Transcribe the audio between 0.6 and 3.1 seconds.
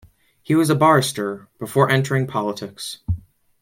a barrister before entering politics.